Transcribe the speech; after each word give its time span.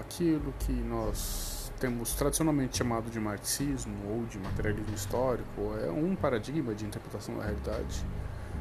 aquilo 0.00 0.52
que 0.58 0.72
nós 0.72 1.72
temos 1.78 2.14
tradicionalmente 2.14 2.78
chamado 2.78 3.10
de 3.10 3.20
marxismo 3.20 3.94
ou 4.10 4.24
de 4.26 4.38
materialismo 4.38 4.94
histórico 4.94 5.74
é 5.82 5.90
um 5.90 6.14
paradigma 6.14 6.74
de 6.74 6.84
interpretação 6.84 7.36
da 7.36 7.44
realidade 7.44 8.04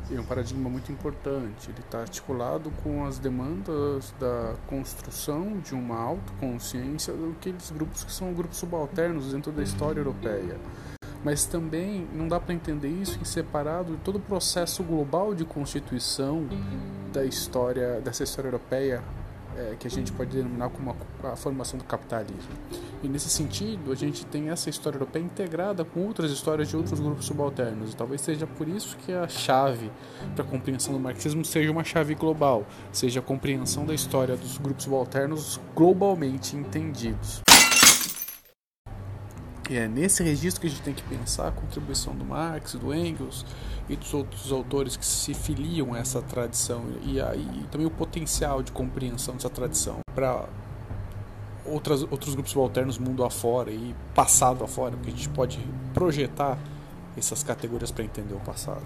e 0.10 0.16
é 0.16 0.20
um 0.20 0.24
paradigma 0.24 0.70
muito 0.70 0.92
importante. 0.92 1.70
Ele 1.70 1.80
está 1.80 2.00
articulado 2.00 2.72
com 2.84 3.06
as 3.06 3.20
demandas 3.20 4.14
da 4.20 4.56
construção 4.68 5.60
de 5.60 5.76
uma 5.76 6.00
autoconsciência 6.00 7.14
daqueles 7.14 7.70
grupos 7.72 8.04
que 8.04 8.12
são 8.12 8.34
grupos 8.34 8.58
subalternos 8.58 9.32
dentro 9.32 9.52
da 9.52 9.62
história 9.62 10.00
europeia. 10.00 10.58
Mas 11.24 11.46
também 11.46 12.08
não 12.14 12.28
dá 12.28 12.40
para 12.40 12.54
entender 12.54 12.88
isso 12.88 13.20
em 13.20 13.26
separado 13.26 13.98
de 13.98 14.04
todo 14.04 14.16
o 14.16 14.22
processo 14.22 14.84
global 14.84 15.36
de 15.36 15.44
constituição 15.44 16.48
da 17.10 17.26
história 17.26 18.00
dessa 18.02 18.24
história 18.24 18.48
europeia 18.48 19.04
é, 19.58 19.76
que 19.78 19.88
a 19.88 19.90
gente 19.90 20.12
pode 20.12 20.30
denominar 20.36 20.70
como 20.70 20.96
a, 21.24 21.30
a, 21.30 21.36
formação 21.36 21.78
do 21.78 21.84
capitalismo. 21.84 22.52
E 23.04 23.08
nesse 23.08 23.30
sentido, 23.30 23.92
a 23.92 23.96
gente 23.96 24.26
tem 24.26 24.50
essa 24.50 24.70
história 24.70 24.98
europeia 24.98 25.24
integrada 25.24 25.84
com 25.84 26.06
outras 26.06 26.32
histórias 26.32 26.70
de 26.70 26.78
outros 26.78 27.00
grupos 27.00 27.26
subalternos. 27.26 27.94
E 27.94 27.96
talvez 27.96 28.22
seja 28.22 28.48
por 28.48 28.68
isso 28.68 28.96
que 28.98 29.12
a 29.12 29.28
chave 29.28 29.92
para 30.36 30.46
a 30.46 30.48
compreensão 30.48 30.94
do 30.94 31.00
marxismo 31.00 31.44
seja 31.44 31.72
uma 31.72 31.84
chave 31.84 32.16
global, 32.16 32.66
seja 32.92 33.20
a 33.20 33.24
compreensão 33.24 33.86
da 33.86 33.94
história 33.94 34.38
dos 34.38 34.58
grupos 34.58 34.84
subalternos 34.84 35.60
globalmente 35.76 36.56
entendidos. 36.56 37.42
E 39.70 39.78
é 39.78 39.88
nesse 39.88 40.24
registro 40.24 40.62
que 40.62 40.68
a 40.68 40.70
gente 40.70 40.82
tem 40.82 40.96
que 40.96 41.04
pensar 41.04 41.48
a 41.48 41.52
contribuição 41.52 42.16
do 42.16 42.26
Marx, 42.26 42.74
do 42.74 42.92
Engels 42.92 43.46
e 43.88 43.96
dos 43.96 44.16
outros 44.16 44.52
autores 44.52 44.98
que 44.98 45.06
se 45.06 45.36
filiam 45.36 45.94
a 45.94 46.00
essa 46.00 46.24
tradição 46.24 46.84
e, 47.04 47.22
aí 47.22 47.66
também 47.70 47.86
o 47.86 47.92
potencial 47.92 48.64
de 48.64 48.72
compreensão 48.72 49.36
dessa 49.36 49.50
tradição 49.50 50.00
para 50.16 50.46
outros 51.64 52.34
grupos 52.34 52.52
subalternos 52.52 52.98
mundo 52.98 53.24
afora 53.24 53.70
e 53.70 53.96
passado 54.16 54.64
afora, 54.64 54.96
porque 54.96 55.10
a 55.10 55.16
gente 55.16 55.30
pode 55.30 55.60
projetar 55.94 56.58
essas 57.16 57.44
categorias 57.44 57.92
para 57.92 58.04
entender 58.04 58.34
o 58.34 58.40
passado. 58.40 58.82